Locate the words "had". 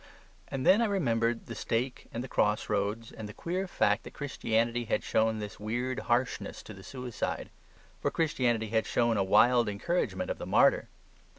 4.85-5.03, 8.69-8.87